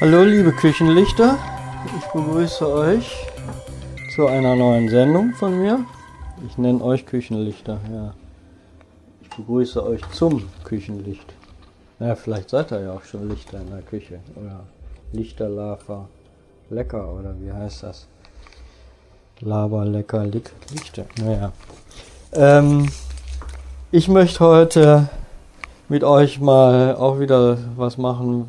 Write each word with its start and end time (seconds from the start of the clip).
Hallo 0.00 0.22
liebe 0.24 0.50
Küchenlichter, 0.50 1.36
ich 1.98 2.06
begrüße 2.06 2.66
euch 2.66 3.26
zu 4.14 4.26
einer 4.28 4.56
neuen 4.56 4.88
Sendung 4.88 5.34
von 5.34 5.60
mir. 5.60 5.84
Ich 6.46 6.56
nenne 6.56 6.82
euch 6.82 7.04
Küchenlichter, 7.04 7.78
ja. 7.92 8.14
Ich 9.20 9.28
begrüße 9.28 9.84
euch 9.84 10.00
zum 10.12 10.48
Küchenlicht. 10.64 11.34
Ja, 11.98 12.14
vielleicht 12.14 12.48
seid 12.48 12.72
ihr 12.72 12.80
ja 12.80 12.92
auch 12.94 13.04
schon 13.04 13.28
Lichter 13.28 13.60
in 13.60 13.68
der 13.68 13.82
Küche 13.82 14.20
oder 14.36 14.60
Lichterlava 15.12 16.08
lecker 16.70 17.12
oder 17.12 17.34
wie 17.38 17.52
heißt 17.52 17.82
das? 17.82 18.06
Lava 19.40 19.84
lecker 19.84 20.24
Lick 20.24 20.50
Lichter. 20.72 21.04
Naja. 21.22 21.52
Ähm, 22.32 22.88
ich 23.92 24.08
möchte 24.08 24.40
heute 24.40 25.10
mit 25.90 26.04
euch 26.04 26.40
mal 26.40 26.96
auch 26.96 27.20
wieder 27.20 27.58
was 27.76 27.98
machen, 27.98 28.48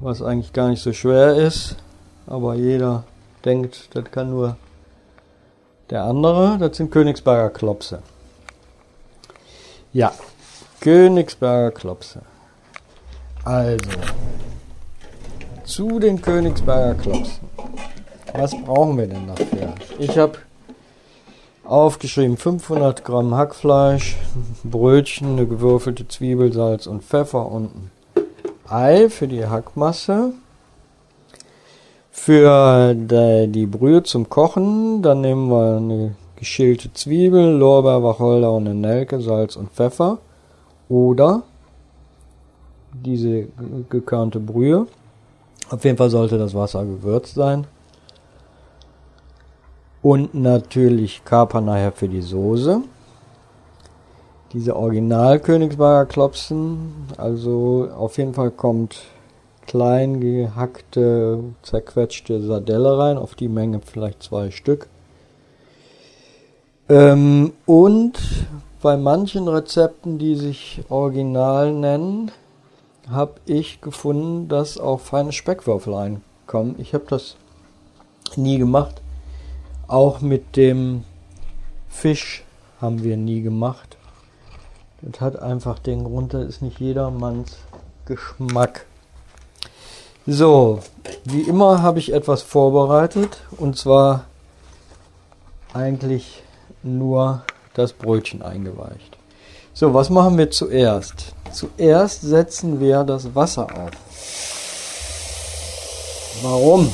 was 0.00 0.22
eigentlich 0.22 0.52
gar 0.52 0.68
nicht 0.68 0.82
so 0.82 0.92
schwer 0.92 1.36
ist, 1.36 1.76
aber 2.26 2.54
jeder 2.54 3.04
denkt, 3.44 3.88
das 3.94 4.04
kann 4.10 4.30
nur 4.30 4.56
der 5.90 6.04
andere. 6.04 6.58
Das 6.58 6.76
sind 6.76 6.90
Königsberger 6.90 7.50
Klopse. 7.50 8.02
Ja, 9.92 10.12
Königsberger 10.80 11.70
Klopse. 11.70 12.22
Also, 13.44 13.90
zu 15.64 15.98
den 15.98 16.20
Königsberger 16.20 16.94
Klopsen. 16.94 17.48
Was 18.34 18.50
brauchen 18.50 18.98
wir 18.98 19.06
denn 19.06 19.26
dafür? 19.26 19.74
Ich 19.98 20.18
habe 20.18 20.38
aufgeschrieben 21.64 22.36
500 22.36 23.04
Gramm 23.04 23.34
Hackfleisch, 23.34 24.16
Brötchen, 24.62 25.32
eine 25.32 25.46
gewürfelte 25.46 26.06
Zwiebel, 26.06 26.52
Salz 26.52 26.86
und 26.86 27.02
Pfeffer 27.02 27.46
und 27.46 27.74
ein 27.74 27.90
Ei 28.68 29.08
für 29.08 29.28
die 29.28 29.46
Hackmasse. 29.46 30.32
Für 32.10 32.94
die 32.94 33.66
Brühe 33.66 34.02
zum 34.02 34.28
Kochen, 34.28 35.02
dann 35.02 35.20
nehmen 35.20 35.48
wir 35.48 35.76
eine 35.76 36.16
geschälte 36.36 36.92
Zwiebel, 36.92 37.56
Lorbeer, 37.56 38.02
Wacholder 38.02 38.52
und 38.52 38.66
eine 38.66 38.74
Nelke, 38.74 39.20
Salz 39.20 39.56
und 39.56 39.70
Pfeffer. 39.70 40.18
Oder 40.88 41.42
diese 42.92 43.48
gekörnte 43.88 44.40
Brühe. 44.40 44.86
Auf 45.70 45.84
jeden 45.84 45.96
Fall 45.96 46.10
sollte 46.10 46.38
das 46.38 46.54
Wasser 46.54 46.84
gewürzt 46.84 47.34
sein. 47.34 47.66
Und 50.02 50.34
natürlich 50.34 51.24
Kaper 51.24 51.60
nachher 51.60 51.92
für 51.92 52.08
die 52.08 52.22
Soße 52.22 52.82
diese 54.56 54.74
Original 54.74 55.38
Königsberger 55.38 56.06
Klopsen. 56.06 56.94
Also 57.18 57.90
auf 57.94 58.16
jeden 58.16 58.32
Fall 58.32 58.50
kommt 58.50 59.02
klein 59.66 60.18
gehackte, 60.18 61.44
zerquetschte 61.62 62.40
Sardelle 62.40 62.96
rein, 62.96 63.18
auf 63.18 63.34
die 63.34 63.48
Menge 63.48 63.80
vielleicht 63.84 64.22
zwei 64.22 64.50
Stück. 64.50 64.88
Ähm, 66.88 67.52
und 67.66 68.18
bei 68.80 68.96
manchen 68.96 69.46
Rezepten, 69.46 70.18
die 70.18 70.36
sich 70.36 70.82
original 70.88 71.72
nennen, 71.72 72.30
habe 73.10 73.34
ich 73.44 73.82
gefunden, 73.82 74.48
dass 74.48 74.78
auch 74.78 75.00
feine 75.00 75.32
Speckwürfel 75.32 75.92
reinkommen. 75.92 76.76
Ich 76.78 76.94
habe 76.94 77.04
das 77.08 77.36
nie 78.36 78.56
gemacht. 78.56 79.02
Auch 79.86 80.22
mit 80.22 80.56
dem 80.56 81.04
Fisch 81.88 82.42
haben 82.80 83.02
wir 83.02 83.18
nie 83.18 83.42
gemacht. 83.42 83.95
Das 85.02 85.20
hat 85.20 85.40
einfach 85.40 85.78
den 85.78 86.04
Grund, 86.04 86.34
das 86.34 86.46
ist 86.46 86.62
nicht 86.62 86.80
jedermanns 86.80 87.56
Geschmack. 88.06 88.86
So, 90.26 90.80
wie 91.24 91.42
immer 91.42 91.82
habe 91.82 91.98
ich 91.98 92.12
etwas 92.12 92.42
vorbereitet 92.42 93.38
und 93.58 93.78
zwar 93.78 94.24
eigentlich 95.72 96.42
nur 96.82 97.42
das 97.74 97.92
Brötchen 97.92 98.42
eingeweicht. 98.42 99.16
So, 99.74 99.92
was 99.92 100.08
machen 100.08 100.38
wir 100.38 100.50
zuerst? 100.50 101.34
Zuerst 101.52 102.22
setzen 102.22 102.80
wir 102.80 103.04
das 103.04 103.34
Wasser 103.34 103.64
auf. 103.64 103.90
Warum? 106.42 106.90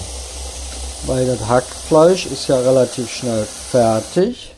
Weil 1.07 1.27
das 1.27 1.49
Hackfleisch 1.49 2.27
ist 2.27 2.49
ja 2.49 2.57
relativ 2.57 3.11
schnell 3.11 3.45
fertig. 3.45 4.55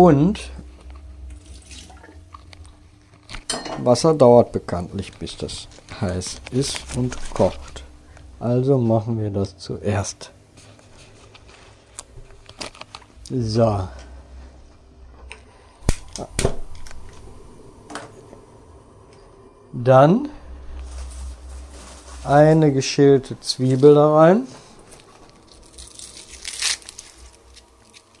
Und 0.00 0.40
Wasser 3.84 4.14
dauert 4.14 4.50
bekanntlich, 4.50 5.12
bis 5.18 5.36
das 5.36 5.68
heiß 6.00 6.40
ist 6.52 6.80
und 6.96 7.18
kocht. 7.34 7.84
Also 8.38 8.78
machen 8.78 9.20
wir 9.20 9.28
das 9.28 9.58
zuerst. 9.58 10.30
So. 13.28 13.86
Dann 19.74 20.30
eine 22.24 22.72
geschälte 22.72 23.38
Zwiebel 23.40 23.96
da 23.96 24.14
rein. 24.14 24.48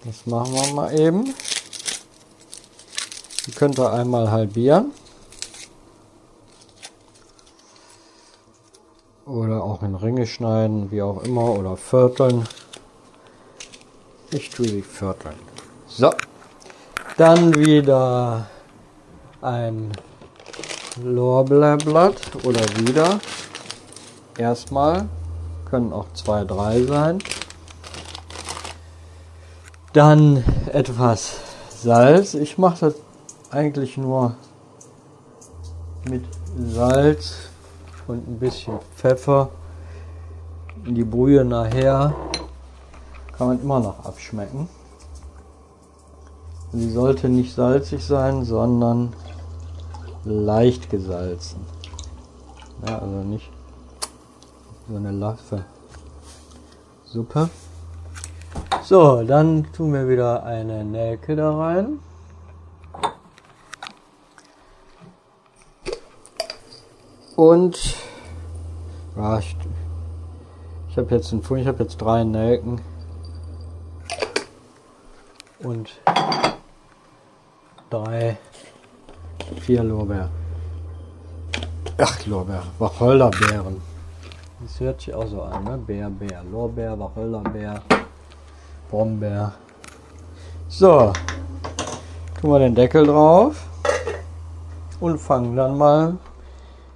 Das 0.04 0.26
machen 0.26 0.52
wir 0.52 0.74
mal 0.74 1.00
eben. 1.00 1.34
Die 3.50 3.56
könnt 3.56 3.80
ihr 3.80 3.92
einmal 3.92 4.30
halbieren. 4.30 4.92
Oder 9.26 9.64
auch 9.64 9.82
in 9.82 9.96
Ringe 9.96 10.28
schneiden, 10.28 10.92
wie 10.92 11.02
auch 11.02 11.24
immer, 11.24 11.58
oder 11.58 11.76
vierteln. 11.76 12.46
Ich 14.30 14.50
tue 14.50 14.68
sie 14.68 14.82
vierteln. 14.82 15.34
So. 15.88 16.12
Dann 17.16 17.52
wieder 17.56 18.46
ein 19.42 19.90
Lorbeerblatt 21.02 22.20
oder 22.44 22.60
wieder. 22.78 23.18
Erstmal 24.38 25.08
können 25.68 25.92
auch 25.92 26.06
zwei, 26.14 26.44
drei 26.44 26.84
sein. 26.84 27.18
Dann 29.92 30.44
etwas 30.72 31.40
Salz. 31.82 32.34
Ich 32.34 32.56
mache 32.56 32.86
das 32.86 32.94
eigentlich 33.50 33.96
nur 33.96 34.34
mit 36.08 36.24
Salz 36.56 37.48
und 38.06 38.26
ein 38.26 38.38
bisschen 38.38 38.78
Pfeffer. 38.96 39.50
Die 40.86 41.04
Brühe 41.04 41.44
nachher 41.44 42.14
kann 43.36 43.48
man 43.48 43.60
immer 43.60 43.80
noch 43.80 44.04
abschmecken. 44.04 44.68
Sie 46.72 46.90
sollte 46.90 47.28
nicht 47.28 47.54
salzig 47.54 48.04
sein, 48.04 48.44
sondern 48.44 49.12
leicht 50.24 50.88
gesalzen. 50.88 51.60
Ja, 52.86 52.98
also 52.98 53.16
nicht 53.16 53.50
so 54.88 54.96
eine 54.96 55.10
Laffe 55.10 55.64
Suppe. 57.04 57.50
So, 58.84 59.22
dann 59.24 59.66
tun 59.72 59.92
wir 59.92 60.08
wieder 60.08 60.44
eine 60.44 60.84
Nelke 60.84 61.34
da 61.34 61.56
rein. 61.56 61.98
Und 67.40 67.96
ja, 69.16 69.38
ich, 69.38 69.56
ich 70.90 70.98
habe 70.98 71.14
jetzt 71.14 71.32
einen 71.32 71.40
ich 71.40 71.66
habe 71.66 71.82
jetzt 71.82 71.96
drei 71.96 72.22
Nelken 72.22 72.82
und 75.60 75.88
drei, 77.88 78.36
vier 79.58 79.82
Lorbeer. 79.84 80.28
Ach, 81.96 82.26
Lorbeer, 82.26 82.62
Wacholderbeeren. 82.78 83.80
Das 84.60 84.78
hört 84.80 85.00
sich 85.00 85.14
auch 85.14 85.26
so 85.26 85.40
an, 85.40 85.64
ne? 85.64 85.78
Bär, 85.78 86.10
Bär, 86.10 86.44
Lorbeer, 86.44 86.98
Wacholderbeer, 86.98 87.80
Brombeer. 88.90 89.54
So, 90.68 91.10
tun 92.38 92.50
wir 92.50 92.58
den 92.58 92.74
Deckel 92.74 93.06
drauf 93.06 93.64
und 95.00 95.18
fangen 95.18 95.56
dann 95.56 95.78
mal 95.78 96.18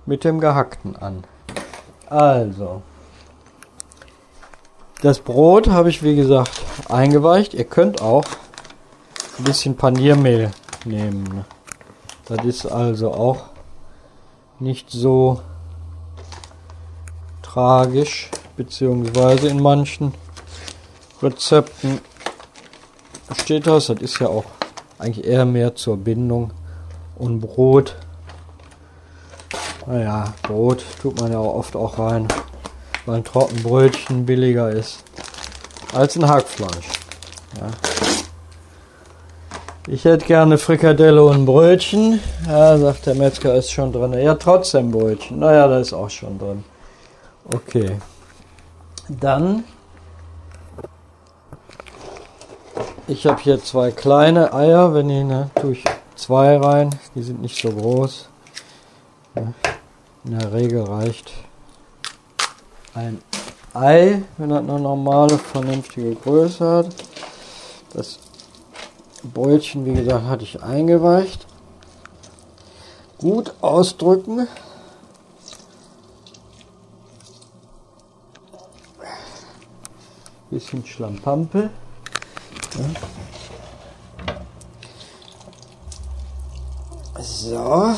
mit 0.06 0.24
dem 0.24 0.40
Gehackten 0.40 0.96
an. 0.96 1.24
Also, 2.08 2.82
das 5.02 5.20
Brot 5.20 5.68
habe 5.68 5.90
ich 5.90 6.02
wie 6.02 6.16
gesagt 6.16 6.62
eingeweicht. 6.88 7.54
Ihr 7.54 7.64
könnt 7.64 8.00
auch 8.00 8.24
ein 9.38 9.44
bisschen 9.44 9.76
Paniermehl 9.76 10.50
nehmen. 10.84 11.44
Das 12.26 12.44
ist 12.44 12.66
also 12.66 13.12
auch 13.12 13.44
nicht 14.58 14.90
so 14.90 15.40
tragisch, 17.42 18.30
beziehungsweise 18.56 19.48
in 19.48 19.60
manchen 19.60 20.14
Rezepten 21.22 22.00
steht 23.36 23.66
das. 23.66 23.86
Das 23.86 24.00
ist 24.00 24.18
ja 24.20 24.28
auch 24.28 24.44
eigentlich 24.98 25.26
eher 25.26 25.44
mehr 25.44 25.74
zur 25.74 25.96
Bindung 25.96 26.52
und 27.16 27.40
Brot 27.40 27.96
Naja, 29.86 30.32
Brot 30.42 30.84
tut 31.00 31.20
man 31.20 31.30
ja 31.30 31.38
auch 31.38 31.54
oft 31.54 31.76
auch 31.76 31.98
rein, 31.98 32.26
weil 33.04 33.16
ein 33.16 33.24
Trockenbrötchen 33.24 34.24
billiger 34.24 34.70
ist 34.70 35.04
als 35.92 36.16
ein 36.16 36.28
Hackfleisch. 36.28 36.88
Ja. 37.60 37.68
Ich 39.86 40.06
hätte 40.06 40.24
gerne 40.24 40.56
Frikadelle 40.56 41.22
und 41.22 41.44
Brötchen. 41.44 42.18
Ja, 42.48 42.78
sagt 42.78 43.04
der 43.04 43.14
Metzger, 43.14 43.54
ist 43.54 43.70
schon 43.70 43.92
drin. 43.92 44.14
Ja, 44.14 44.34
trotzdem 44.34 44.90
Brötchen. 44.90 45.38
Naja, 45.38 45.68
da 45.68 45.78
ist 45.78 45.92
auch 45.92 46.08
schon 46.08 46.38
drin. 46.38 46.64
Okay. 47.52 47.98
Dann. 49.08 49.64
Ich 53.06 53.26
habe 53.26 53.42
hier 53.42 53.62
zwei 53.62 53.90
kleine 53.90 54.54
Eier. 54.54 54.94
Wenn 54.94 55.10
ich, 55.10 55.24
ne, 55.24 55.50
tue 55.60 55.72
ich 55.72 55.84
zwei 56.16 56.56
rein. 56.56 56.88
Die 57.14 57.22
sind 57.22 57.42
nicht 57.42 57.60
so 57.60 57.70
groß. 57.70 58.30
In 59.34 59.54
der 60.24 60.52
Regel 60.52 60.82
reicht 60.82 61.32
ein 62.94 63.20
Ei, 63.72 64.22
wenn 64.36 64.50
das 64.50 64.60
eine 64.60 64.78
normale, 64.78 65.36
vernünftige 65.36 66.14
Größe 66.14 66.70
hat. 66.70 66.94
Das 67.92 68.20
Brötchen, 69.24 69.84
wie 69.84 69.94
gesagt, 69.94 70.26
hatte 70.26 70.44
ich 70.44 70.62
eingeweicht. 70.62 71.46
Gut 73.18 73.54
ausdrücken. 73.60 74.46
Bisschen 80.50 80.86
Schlampampe. 80.86 81.70
Ja. 82.76 82.84
So. 87.20 87.94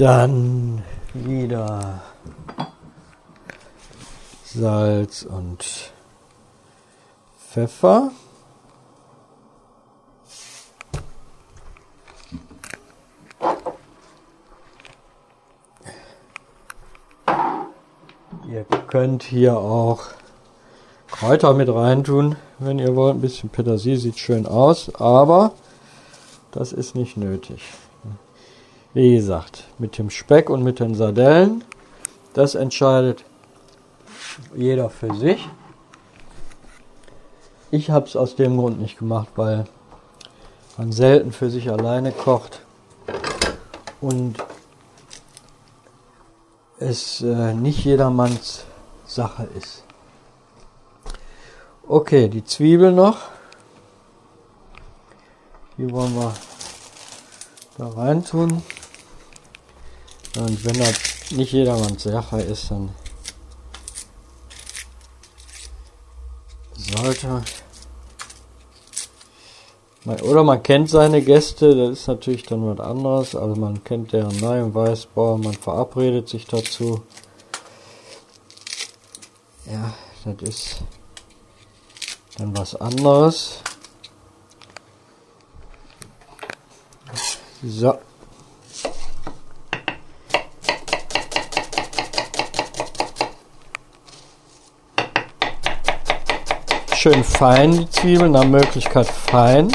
Dann 0.00 0.82
wieder 1.12 2.00
Salz 4.42 5.24
und 5.24 5.92
Pfeffer. 7.38 8.10
Ihr 18.48 18.64
könnt 18.88 19.22
hier 19.24 19.58
auch 19.58 20.04
Kräuter 21.08 21.52
mit 21.52 21.68
reintun, 21.68 22.36
wenn 22.58 22.78
ihr 22.78 22.96
wollt. 22.96 23.16
Ein 23.16 23.20
bisschen 23.20 23.50
Petersilie 23.50 23.98
sieht 23.98 24.18
schön 24.18 24.46
aus, 24.46 24.94
aber 24.94 25.52
das 26.52 26.72
ist 26.72 26.94
nicht 26.94 27.18
nötig. 27.18 27.60
Wie 28.92 29.14
gesagt, 29.14 29.64
mit 29.78 29.98
dem 29.98 30.10
Speck 30.10 30.50
und 30.50 30.64
mit 30.64 30.80
den 30.80 30.96
Sardellen, 30.96 31.62
das 32.34 32.56
entscheidet 32.56 33.24
jeder 34.54 34.90
für 34.90 35.14
sich. 35.14 35.48
Ich 37.70 37.90
habe 37.90 38.06
es 38.06 38.16
aus 38.16 38.34
dem 38.34 38.56
Grund 38.56 38.80
nicht 38.80 38.98
gemacht, 38.98 39.28
weil 39.36 39.64
man 40.76 40.90
selten 40.90 41.30
für 41.30 41.50
sich 41.50 41.70
alleine 41.70 42.10
kocht 42.10 42.62
und 44.00 44.38
es 46.80 47.20
äh, 47.20 47.54
nicht 47.54 47.84
jedermanns 47.84 48.64
Sache 49.06 49.48
ist. 49.56 49.84
Okay, 51.86 52.28
die 52.28 52.44
Zwiebel 52.44 52.90
noch. 52.90 53.18
Die 55.78 55.90
wollen 55.92 56.14
wir 56.14 56.34
da 57.78 57.88
rein 57.88 58.24
tun. 58.24 58.62
Und 60.40 60.64
wenn 60.64 60.78
das 60.78 61.30
nicht 61.32 61.52
jedermanns 61.52 62.02
Sache 62.02 62.40
ist, 62.40 62.70
dann 62.70 62.94
sollte 66.76 67.42
oder 70.06 70.42
man 70.42 70.62
kennt 70.62 70.88
seine 70.88 71.20
Gäste, 71.20 71.76
das 71.76 72.00
ist 72.00 72.08
natürlich 72.08 72.44
dann 72.44 72.66
was 72.66 72.80
anderes. 72.80 73.34
Also 73.34 73.54
man 73.54 73.84
kennt 73.84 74.14
deren 74.14 74.34
Nein 74.40 74.74
Weißbau, 74.74 75.36
man 75.36 75.52
verabredet 75.52 76.26
sich 76.28 76.46
dazu. 76.46 77.02
Ja, 79.66 79.92
das 80.24 80.48
ist 80.48 80.82
dann 82.38 82.56
was 82.56 82.74
anderes. 82.76 83.58
So. 87.62 87.98
Schön 97.00 97.24
fein, 97.24 97.70
die 97.72 97.88
Zwiebeln, 97.88 98.32
nach 98.32 98.44
Möglichkeit 98.44 99.06
fein. 99.06 99.72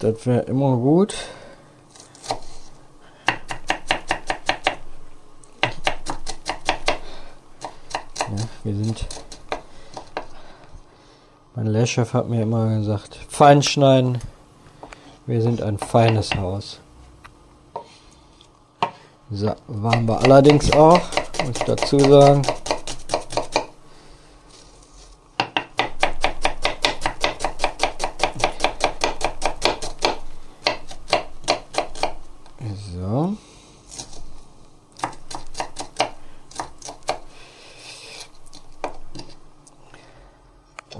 Das 0.00 0.26
wäre 0.26 0.40
immer 0.40 0.76
gut. 0.76 1.14
Ja, 8.18 8.44
wir 8.64 8.74
sind. 8.74 9.06
Mein 11.54 11.68
Lehrchef 11.68 12.12
hat 12.12 12.28
mir 12.28 12.42
immer 12.42 12.76
gesagt, 12.76 13.18
fein 13.30 13.62
schneiden. 13.62 14.18
Wir 15.24 15.40
sind 15.40 15.62
ein 15.62 15.78
feines 15.78 16.34
Haus. 16.34 16.80
So, 19.30 19.54
waren 19.68 20.04
wir 20.04 20.20
allerdings 20.20 20.70
auch, 20.74 21.00
muss 21.42 21.56
ich 21.56 21.64
dazu 21.64 21.98
sagen. 21.98 22.42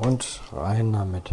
Und 0.07 0.41
rein 0.53 0.93
damit. 0.93 1.31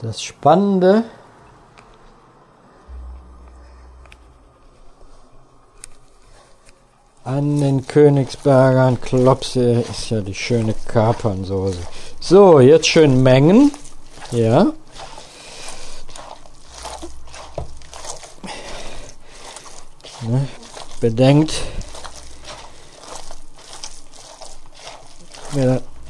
Das 0.00 0.22
Spannende 0.22 1.04
an 7.24 7.60
den 7.60 7.86
Königsbergern 7.86 9.00
Klopse 9.00 9.84
ist 9.90 10.10
ja 10.10 10.20
die 10.20 10.34
schöne 10.34 10.74
Kapernsoße. 10.86 11.78
So, 12.20 12.60
jetzt 12.60 12.86
schön 12.86 13.22
mengen. 13.22 13.72
Ja. 14.30 14.72
Ne? 20.26 20.48
Bedenkt, 21.04 21.52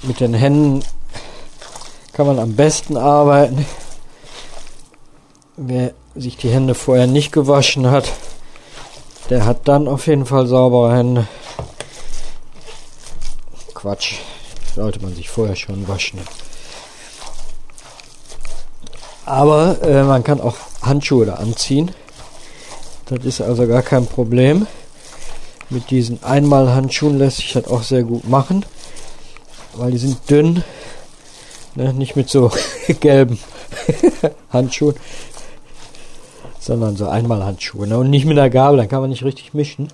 mit 0.05 0.21
den 0.21 0.35
Händen 0.35 0.85
kann 2.13 2.29
man 2.29 2.39
am 2.39 2.55
besten 2.55 2.97
arbeiten. 2.97 3.67
Wer 5.57 5.95
sich 6.15 6.37
die 6.37 6.49
Hände 6.49 6.77
vorher 6.77 7.09
nicht 7.09 7.33
gewaschen 7.33 7.91
hat, 7.91 8.09
der 9.31 9.45
hat 9.47 9.67
dann 9.67 9.89
auf 9.89 10.07
jeden 10.07 10.27
Fall 10.27 10.47
saubere 10.47 10.97
Hände. 10.97 11.27
Quatsch, 13.75 14.19
sollte 14.77 15.03
man 15.03 15.13
sich 15.17 15.29
vorher 15.29 15.57
schon 15.57 15.89
waschen. 15.89 16.21
Aber 19.25 19.83
äh, 19.83 20.05
man 20.05 20.23
kann 20.23 20.41
auch 20.41 20.55
Handschuhe 20.83 21.27
da 21.27 21.35
anziehen. 21.35 21.91
Das 23.07 23.25
ist 23.25 23.41
also 23.41 23.67
gar 23.67 23.83
kein 23.83 24.07
Problem. 24.07 24.69
Mit 25.71 25.91
diesen 25.91 26.23
Einmalhandschuhen 26.23 27.19
lässt 27.19 27.39
sich 27.39 27.53
das 27.53 27.67
auch 27.67 27.83
sehr 27.83 28.03
gut 28.03 28.29
machen, 28.29 28.65
weil 29.75 29.91
die 29.91 29.99
sind 29.99 30.19
dünn, 30.31 30.63
ne? 31.75 31.93
nicht 31.93 32.17
mit 32.17 32.29
so 32.29 32.53
gelben 33.01 33.39
Handschuhen, 34.51 34.97
sondern 36.61 36.97
so 36.97 37.09
Einmalhandschuhe. 37.09 37.87
Ne? 37.87 37.99
Und 37.99 38.11
nicht 38.11 38.27
mit 38.27 38.37
der 38.37 38.51
Gabel, 38.51 38.79
dann 38.79 38.89
kann 38.89 39.01
man 39.01 39.11
nicht 39.11 39.25
richtig 39.25 39.55
mischen. 39.55 39.89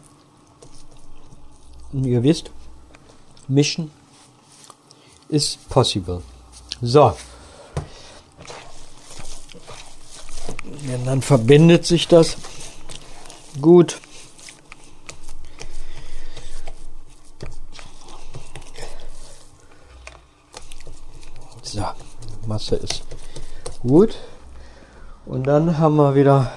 Und 1.93 2.05
ihr 2.05 2.23
wisst, 2.23 2.50
mischen 3.49 3.91
ist 5.29 5.69
possible. 5.69 6.23
So. 6.81 7.15
Ja, 10.89 10.97
dann 11.05 11.23
verbindet 11.23 11.85
sich 11.85 12.09
das 12.09 12.37
gut. 13.61 14.00
So, 21.62 21.85
Masse 22.61 22.76
ist 22.76 23.02
gut. 23.81 24.17
Und 25.25 25.47
dann 25.47 25.79
haben 25.79 25.97
wir 25.97 26.14
wieder, 26.14 26.52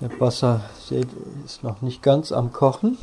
das 0.00 0.10
Wasser 0.18 0.62
seht, 0.88 1.06
ist 1.44 1.62
noch 1.62 1.80
nicht 1.80 2.02
ganz 2.02 2.32
am 2.32 2.52
Kochen. 2.52 2.98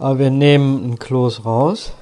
Aber 0.00 0.18
wir 0.18 0.30
nehmen 0.30 0.84
ein 0.90 0.98
Kloß 0.98 1.44
raus 1.44 1.92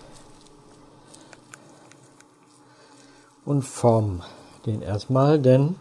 und 3.44 3.62
formen 3.62 4.22
den 4.64 4.80
erstmal, 4.80 5.38
denn 5.38 5.76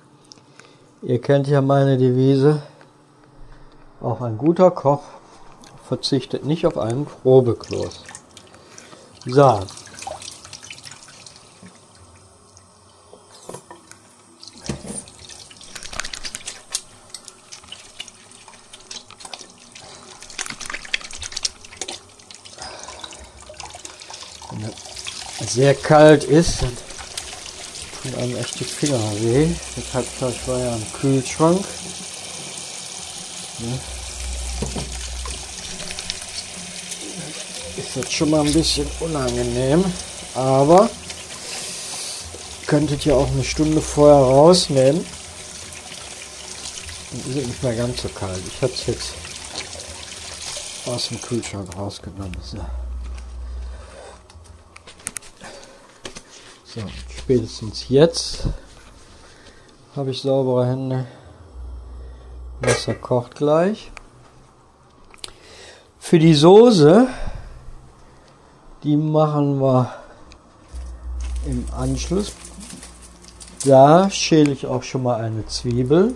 ihr 1.02 1.22
kennt 1.22 1.48
ja 1.48 1.62
meine 1.62 1.98
Devise, 1.98 2.64
auch 4.02 4.20
ein 4.20 4.38
guter 4.38 4.72
Koch 4.72 5.04
verzichtet 5.88 6.44
nicht 6.46 6.66
auf 6.66 6.78
einen 6.78 7.06
Probekloß. 7.06 8.04
So, 9.26 9.60
sehr 25.60 25.76
kalt 25.76 26.24
ist, 26.24 26.62
dann 26.62 26.72
tun 28.02 28.16
einem 28.16 28.38
echt 28.38 28.58
die 28.62 28.64
Finger 28.64 28.98
weh. 29.20 29.50
Deshalb 29.76 30.06
ich 30.08 30.48
war 30.48 30.58
ja 30.58 30.74
im 30.74 30.94
Kühlschrank. 30.94 31.66
Ja. 33.60 33.68
Ist 37.76 37.96
jetzt 37.96 38.14
schon 38.14 38.30
mal 38.30 38.46
ein 38.46 38.54
bisschen 38.54 38.88
unangenehm, 39.02 39.84
aber 40.34 40.90
könntet 42.66 43.06
ihr 43.06 43.18
auch 43.18 43.30
eine 43.30 43.44
Stunde 43.44 43.82
vorher 43.82 44.16
rausnehmen. 44.16 45.06
Dann 47.12 47.20
ist 47.20 47.36
es 47.36 47.48
nicht 47.48 47.64
mehr 47.64 47.76
ganz 47.76 48.02
so 48.02 48.08
kalt. 48.08 48.42
Ich 48.48 48.62
habe 48.62 48.72
es 48.72 48.86
jetzt 48.86 49.10
aus 50.86 51.10
dem 51.10 51.20
Kühlschrank 51.20 51.76
rausgenommen. 51.76 52.38
So. 52.50 52.60
So, 56.80 56.86
spätestens 57.18 57.90
jetzt 57.90 58.48
habe 59.98 60.12
ich 60.12 60.22
saubere 60.22 60.66
Hände. 60.66 61.08
Wasser 62.62 62.94
kocht 62.94 63.36
gleich. 63.36 63.92
Für 66.00 66.20
die 66.20 66.34
Soße, 66.34 67.08
die 68.84 68.96
machen 68.96 69.60
wir 69.60 69.94
im 71.46 71.66
Anschluss. 71.76 72.32
Da 73.66 74.10
schäle 74.10 74.54
ich 74.54 74.66
auch 74.66 74.84
schon 74.84 75.04
mal 75.04 75.20
eine 75.20 75.46
Zwiebel. 75.48 76.16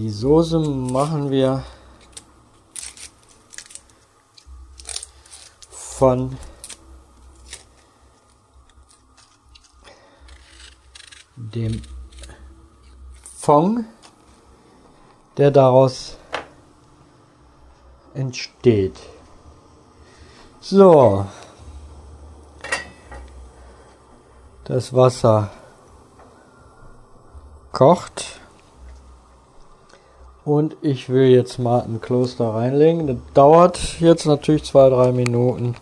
Die 0.00 0.08
Soße 0.08 0.58
machen 0.58 1.30
wir 1.30 1.62
von 5.68 6.38
dem 11.36 11.82
Fond, 13.36 13.84
der 15.36 15.50
daraus 15.50 16.16
entsteht. 18.14 18.98
So, 20.62 21.26
das 24.64 24.94
Wasser 24.94 25.50
kocht. 27.70 28.39
Und 30.44 30.76
ich 30.80 31.08
will 31.08 31.28
jetzt 31.28 31.58
mal 31.58 31.82
ein 31.82 32.00
Kloster 32.00 32.54
reinlegen. 32.54 33.06
Das 33.06 33.16
dauert 33.34 34.00
jetzt 34.00 34.26
natürlich 34.26 34.64
zwei, 34.64 34.88
drei 34.88 35.12
Minuten. 35.12 35.76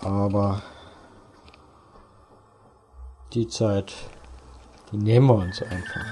Aber 0.00 0.62
die 3.32 3.48
Zeit, 3.48 3.92
die 4.92 4.96
nehmen 4.96 5.26
wir 5.26 5.34
uns 5.34 5.60
einfach. 5.62 6.04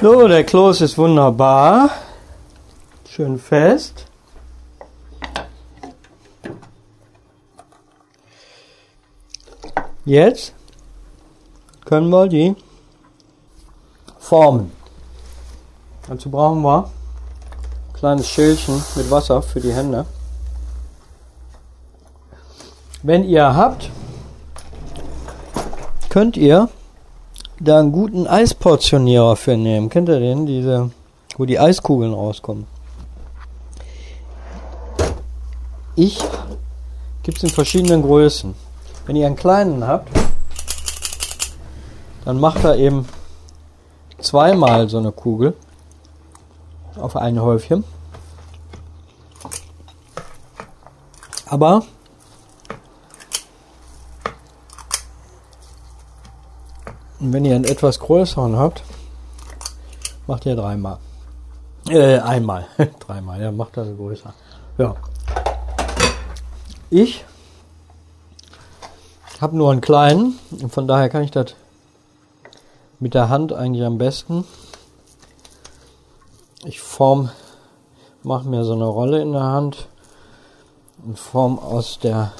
So, 0.00 0.28
der 0.28 0.44
Kloß 0.44 0.80
ist 0.80 0.96
wunderbar. 0.96 1.90
Schön 3.06 3.38
fest. 3.38 4.09
Jetzt 10.10 10.54
können 11.84 12.10
wir 12.10 12.26
die 12.26 12.56
formen. 14.18 14.72
Dazu 16.08 16.28
brauchen 16.28 16.62
wir 16.62 16.86
ein 16.86 17.92
kleines 17.92 18.28
Schälchen 18.28 18.82
mit 18.96 19.08
Wasser 19.08 19.40
für 19.40 19.60
die 19.60 19.72
Hände. 19.72 20.06
Wenn 23.04 23.22
ihr 23.22 23.54
habt, 23.54 23.88
könnt 26.08 26.36
ihr 26.36 26.68
da 27.60 27.78
einen 27.78 27.92
guten 27.92 28.26
Eisportionierer 28.26 29.36
für 29.36 29.56
nehmen. 29.56 29.90
Kennt 29.90 30.08
ihr 30.08 30.18
den? 30.18 30.44
Diese, 30.44 30.90
wo 31.36 31.44
die 31.44 31.60
Eiskugeln 31.60 32.14
rauskommen. 32.14 32.66
Ich 35.94 36.18
gibt 37.22 37.38
es 37.38 37.44
in 37.44 37.50
verschiedenen 37.50 38.02
Größen. 38.02 38.69
Wenn 39.10 39.16
ihr 39.16 39.26
einen 39.26 39.34
kleinen 39.34 39.84
habt, 39.88 40.08
dann 42.24 42.38
macht 42.38 42.62
er 42.62 42.76
eben 42.76 43.08
zweimal 44.20 44.88
so 44.88 44.98
eine 44.98 45.10
Kugel 45.10 45.56
auf 46.94 47.16
ein 47.16 47.42
Häufchen. 47.42 47.82
Aber 51.46 51.82
wenn 57.18 57.44
ihr 57.44 57.56
einen 57.56 57.64
etwas 57.64 57.98
größeren 57.98 58.54
habt, 58.54 58.84
macht 60.28 60.46
ihr 60.46 60.54
dreimal. 60.54 60.98
Äh, 61.88 62.20
einmal. 62.20 62.68
dreimal, 63.00 63.42
ja, 63.42 63.50
macht 63.50 63.76
er 63.76 63.86
größer. 63.86 64.32
Ja. 64.78 64.94
Ich 66.90 67.24
habe 69.40 69.56
nur 69.56 69.70
einen 69.70 69.80
kleinen 69.80 70.38
und 70.50 70.72
von 70.72 70.86
daher 70.86 71.08
kann 71.08 71.24
ich 71.24 71.30
das 71.30 71.54
mit 72.98 73.14
der 73.14 73.28
Hand 73.28 73.52
eigentlich 73.52 73.84
am 73.84 73.98
besten. 73.98 74.44
Ich 76.64 76.80
form, 76.80 77.30
mache 78.22 78.48
mir 78.48 78.64
so 78.64 78.74
eine 78.74 78.86
Rolle 78.86 79.22
in 79.22 79.32
der 79.32 79.42
Hand 79.42 79.88
und 81.04 81.18
form 81.18 81.58
aus 81.58 81.98
der 81.98 82.32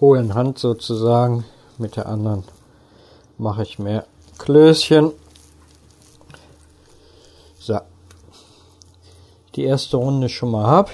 hohlen 0.00 0.34
Hand 0.34 0.58
sozusagen 0.58 1.44
mit 1.76 1.96
der 1.96 2.06
anderen 2.06 2.44
mache 3.40 3.62
ich 3.62 3.78
mehr 3.78 4.06
Klößchen. 4.38 5.12
So. 7.58 7.80
Die 9.54 9.64
erste 9.64 9.96
Runde 9.96 10.28
schon 10.28 10.52
mal 10.52 10.66
hab, 10.66 10.90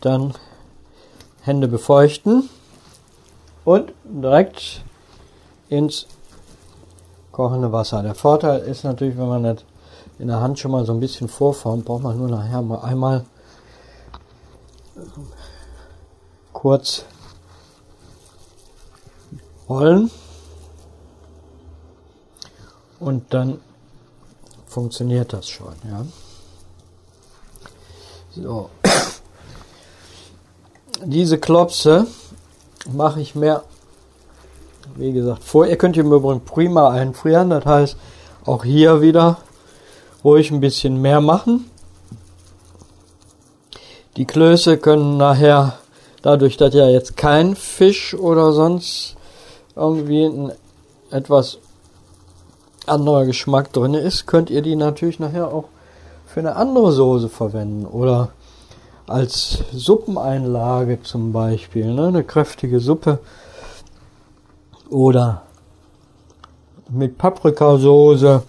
dann 0.00 0.34
Hände 1.46 1.68
befeuchten 1.68 2.50
und 3.64 3.92
direkt 4.04 4.82
ins 5.68 6.08
kochende 7.30 7.70
Wasser. 7.70 8.02
Der 8.02 8.16
Vorteil 8.16 8.62
ist 8.62 8.82
natürlich, 8.82 9.16
wenn 9.16 9.28
man 9.28 9.44
das 9.44 9.64
in 10.18 10.26
der 10.26 10.40
Hand 10.40 10.58
schon 10.58 10.72
mal 10.72 10.84
so 10.84 10.92
ein 10.92 10.98
bisschen 10.98 11.28
vorformt, 11.28 11.84
braucht 11.84 12.02
man 12.02 12.18
nur 12.18 12.28
nachher 12.28 12.62
mal 12.62 12.80
einmal 12.80 13.24
kurz 16.52 17.04
rollen 19.68 20.10
und 22.98 23.32
dann 23.32 23.60
funktioniert 24.66 25.32
das 25.32 25.48
schon, 25.48 25.74
ja. 25.88 26.04
So. 28.34 28.68
Diese 31.04 31.38
Klopse 31.38 32.06
mache 32.90 33.20
ich 33.20 33.34
mehr, 33.34 33.64
wie 34.94 35.12
gesagt, 35.12 35.44
vor. 35.44 35.66
Ihr 35.66 35.76
könnt 35.76 35.96
im 35.96 36.12
Übrigen 36.12 36.44
prima 36.44 36.90
einfrieren, 36.90 37.50
das 37.50 37.66
heißt, 37.66 37.96
auch 38.44 38.64
hier 38.64 39.00
wieder 39.00 39.38
ruhig 40.24 40.50
ein 40.50 40.60
bisschen 40.60 41.00
mehr 41.00 41.20
machen. 41.20 41.70
Die 44.16 44.24
Klöße 44.24 44.78
können 44.78 45.18
nachher, 45.18 45.74
dadurch, 46.22 46.56
dass 46.56 46.72
ja 46.72 46.88
jetzt 46.88 47.16
kein 47.16 47.54
Fisch 47.56 48.14
oder 48.14 48.52
sonst 48.52 49.16
irgendwie 49.74 50.24
ein 50.24 50.52
etwas 51.10 51.58
anderer 52.86 53.26
Geschmack 53.26 53.72
drin 53.72 53.94
ist, 53.94 54.26
könnt 54.26 54.48
ihr 54.48 54.62
die 54.62 54.76
natürlich 54.76 55.18
nachher 55.18 55.52
auch 55.52 55.64
für 56.26 56.40
eine 56.40 56.56
andere 56.56 56.92
Soße 56.92 57.28
verwenden 57.28 57.84
oder 57.84 58.30
als 59.06 59.58
Suppeneinlage 59.72 61.02
zum 61.02 61.32
Beispiel, 61.32 61.92
ne? 61.92 62.08
eine 62.08 62.24
kräftige 62.24 62.80
Suppe 62.80 63.20
oder 64.90 65.42
mit 66.88 67.18
Paprikasoße, 67.18 68.42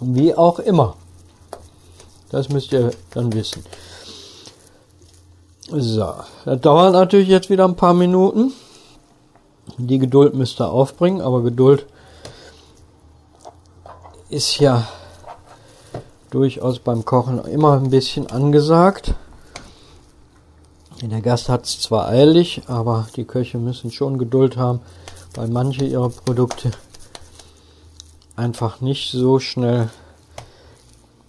wie 0.00 0.34
auch 0.34 0.58
immer. 0.58 0.96
Das 2.30 2.48
müsst 2.48 2.72
ihr 2.72 2.90
dann 3.12 3.32
wissen. 3.32 3.64
So, 5.70 6.14
das 6.44 6.60
dauert 6.60 6.92
natürlich 6.92 7.28
jetzt 7.28 7.48
wieder 7.48 7.64
ein 7.64 7.76
paar 7.76 7.94
Minuten. 7.94 8.52
Die 9.78 9.98
Geduld 9.98 10.34
müsst 10.34 10.60
ihr 10.60 10.70
aufbringen, 10.70 11.20
aber 11.20 11.42
Geduld 11.42 11.86
ist 14.28 14.58
ja 14.58 14.86
durchaus 16.34 16.80
beim 16.80 17.04
Kochen 17.04 17.44
immer 17.44 17.74
ein 17.74 17.90
bisschen 17.90 18.26
angesagt. 18.26 19.14
Der 21.00 21.20
Gast 21.20 21.48
hat 21.48 21.64
es 21.64 21.80
zwar 21.80 22.08
eilig, 22.08 22.62
aber 22.66 23.06
die 23.14 23.24
Köche 23.24 23.58
müssen 23.58 23.92
schon 23.92 24.18
Geduld 24.18 24.56
haben, 24.56 24.80
weil 25.34 25.46
manche 25.46 25.84
ihrer 25.84 26.08
Produkte 26.08 26.72
einfach 28.34 28.80
nicht 28.80 29.12
so 29.12 29.38
schnell 29.38 29.90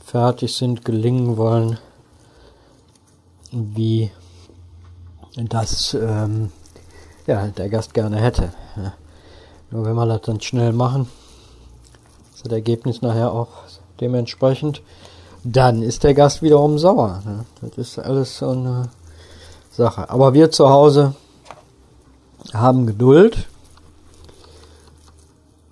fertig 0.03 0.55
sind, 0.55 0.83
gelingen 0.83 1.38
wollen, 1.38 1.77
wie 3.51 4.09
das 5.35 5.93
ähm, 5.93 6.51
ja, 7.27 7.45
der 7.47 7.69
Gast 7.69 7.93
gerne 7.93 8.17
hätte. 8.17 8.53
Ja. 8.75 8.93
Nur 9.69 9.85
wenn 9.85 9.95
wir 9.95 10.07
das 10.07 10.21
dann 10.21 10.41
schnell 10.41 10.74
machen, 10.74 11.09
ist 12.33 12.45
das 12.45 12.53
Ergebnis 12.53 13.03
nachher 13.03 13.31
auch 13.31 13.50
dementsprechend, 13.99 14.81
dann 15.43 15.81
ist 15.81 16.03
der 16.03 16.13
Gast 16.13 16.41
wiederum 16.41 16.79
sauer. 16.79 17.21
Ne? 17.25 17.45
Das 17.61 17.77
ist 17.77 17.99
alles 17.99 18.37
so 18.37 18.49
eine 18.49 18.89
Sache. 19.71 20.09
Aber 20.09 20.33
wir 20.33 20.51
zu 20.51 20.69
Hause 20.69 21.15
haben 22.53 22.87
Geduld, 22.87 23.47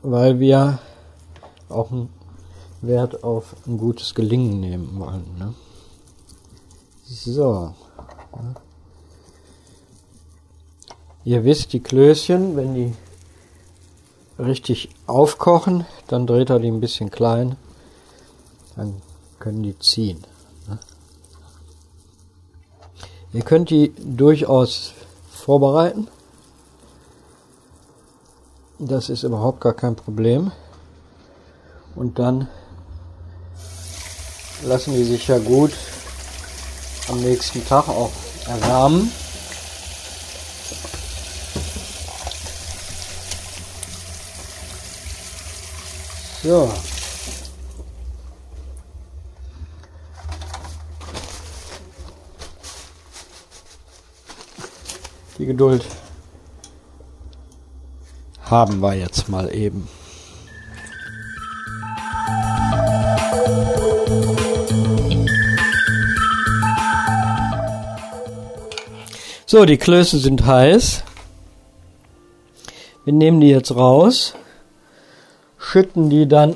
weil 0.02 0.40
wir 0.40 0.80
auch 1.70 1.92
einen 1.92 2.10
Wert 2.82 3.24
auf 3.24 3.56
ein 3.66 3.78
gutes 3.78 4.14
Gelingen 4.14 4.60
nehmen 4.60 5.00
wollen. 5.00 5.26
Ne? 5.38 5.54
So. 7.06 7.74
Ja. 8.34 8.54
Ihr 11.26 11.46
wisst, 11.46 11.72
die 11.72 11.80
Klößchen, 11.80 12.58
wenn 12.58 12.76
die 12.76 12.94
richtig 14.38 14.90
aufkochen, 15.08 15.86
dann 16.08 16.28
dreht 16.28 16.50
er 16.50 16.60
die 16.60 16.68
ein 16.68 16.82
bisschen 16.82 17.12
klein, 17.12 17.56
dann 18.76 19.02
können 19.40 19.64
die 19.64 19.78
ziehen. 19.80 20.24
Ne? 20.68 20.80
Ihr 23.34 23.42
könnt 23.42 23.70
die 23.70 23.94
durchaus 23.98 24.94
vorbereiten. 25.32 26.08
Das 28.80 29.10
ist 29.10 29.24
überhaupt 29.24 29.62
gar 29.62 29.74
kein 29.74 29.96
Problem. 29.96 30.52
Und 31.96 32.20
dann 32.20 32.48
lassen 34.64 34.94
die 34.94 35.04
sich 35.04 35.28
ja 35.28 35.38
gut 35.38 35.72
am 37.10 37.22
nächsten 37.22 37.66
Tag 37.66 37.88
auch 37.88 38.12
erwärmen. 38.48 39.12
So. 46.44 46.70
Die 55.44 55.48
Geduld 55.48 55.84
haben 58.44 58.80
wir 58.80 58.94
jetzt 58.94 59.28
mal 59.28 59.54
eben. 59.54 59.90
So, 69.46 69.66
die 69.66 69.76
Klöße 69.76 70.18
sind 70.20 70.46
heiß. 70.46 71.04
Wir 73.04 73.12
nehmen 73.12 73.42
die 73.42 73.50
jetzt 73.50 73.76
raus 73.76 74.36
schütten 75.58 76.10
die 76.10 76.26
dann 76.26 76.56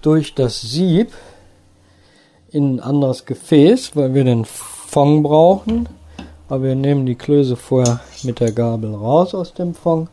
durch 0.00 0.34
das 0.34 0.62
Sieb 0.62 1.12
in 2.50 2.74
ein 2.74 2.80
anderes 2.80 3.24
Gefäß, 3.24 3.94
weil 3.94 4.14
wir 4.14 4.24
den 4.24 4.44
Fond 4.92 5.22
brauchen. 5.22 5.88
Aber 6.48 6.64
wir 6.64 6.74
nehmen 6.74 7.06
die 7.06 7.14
Klöße 7.14 7.56
vorher 7.56 8.00
mit 8.24 8.40
der 8.40 8.52
Gabel 8.52 8.94
raus 8.94 9.34
aus 9.34 9.54
dem 9.54 9.74
Fond. 9.74 10.10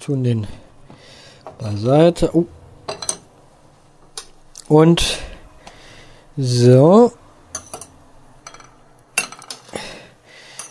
Tun 0.00 0.24
den 0.24 0.46
beiseite. 1.58 2.34
Oh. 2.34 2.46
Und 4.68 5.18
so. 6.38 7.12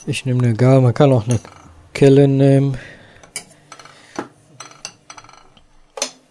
Ich 0.08 0.26
nehme 0.26 0.44
eine 0.44 0.54
Gabel, 0.56 0.82
man 0.82 0.94
kann 0.96 1.14
auch 1.14 1.28
eine 1.28 1.40
Kelle 1.94 2.28
nehmen. 2.28 2.78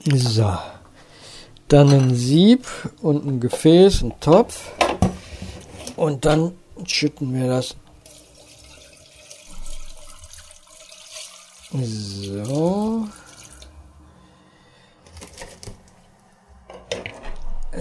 So. 0.06 0.52
Dann 1.68 1.90
ein 1.90 2.14
Sieb 2.14 2.66
und 3.02 3.26
ein 3.26 3.40
Gefäß, 3.40 4.02
ein 4.02 4.12
Topf. 4.20 4.72
Und 5.96 6.24
dann 6.24 6.52
schütten 6.86 7.34
wir 7.34 7.48
das. 7.48 7.76
So. 11.72 13.08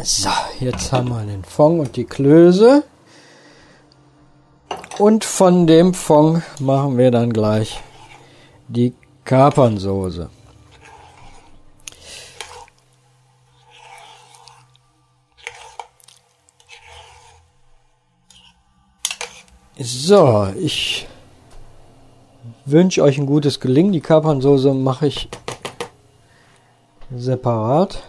So, 0.01 0.29
jetzt 0.59 0.91
haben 0.91 1.09
wir 1.09 1.23
den 1.23 1.43
Fond 1.43 1.79
und 1.79 1.95
die 1.95 2.05
Klöße. 2.05 2.83
Und 4.97 5.23
von 5.23 5.67
dem 5.67 5.93
Fond 5.93 6.43
machen 6.59 6.97
wir 6.97 7.11
dann 7.11 7.31
gleich 7.31 7.79
die 8.67 8.93
Kapernsoße. 9.25 10.29
So, 19.85 20.47
ich 20.57 21.09
wünsche 22.63 23.03
euch 23.03 23.17
ein 23.17 23.25
gutes 23.25 23.59
Gelingen. 23.59 23.91
Die 23.91 23.99
Kapernsoße 23.99 24.73
mache 24.73 25.07
ich 25.07 25.27
separat, 27.13 28.01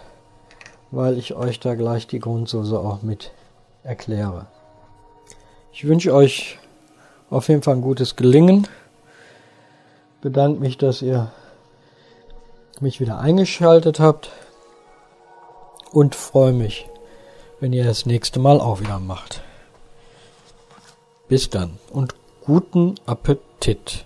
weil 0.92 1.18
ich 1.18 1.34
euch 1.34 1.58
da 1.58 1.74
gleich 1.74 2.06
die 2.06 2.20
Grundsoße 2.20 2.78
auch 2.78 3.02
mit 3.02 3.32
erkläre. 3.82 4.46
Ich 5.72 5.84
wünsche 5.84 6.14
euch 6.14 6.60
auf 7.28 7.48
jeden 7.48 7.62
Fall 7.62 7.74
ein 7.74 7.82
gutes 7.82 8.14
Gelingen. 8.14 8.68
Bedanke 10.20 10.60
mich, 10.60 10.78
dass 10.78 11.02
ihr 11.02 11.32
mich 12.78 13.00
wieder 13.00 13.18
eingeschaltet 13.18 13.98
habt 13.98 14.30
und 15.90 16.14
freue 16.14 16.52
mich, 16.52 16.86
wenn 17.58 17.72
ihr 17.72 17.84
das 17.84 18.06
nächste 18.06 18.38
Mal 18.38 18.60
auch 18.60 18.78
wieder 18.78 19.00
macht. 19.00 19.42
Bis 21.28 21.48
dann 21.48 21.78
und 21.90 22.14
guten 22.42 22.96
Appetit. 23.06 24.04